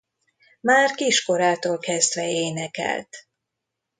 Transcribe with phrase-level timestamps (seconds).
[0.61, 3.27] Már kiskorától kezdve énekelt.